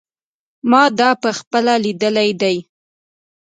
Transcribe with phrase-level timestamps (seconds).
[0.69, 2.57] ما دا په خپله لیدلی دی.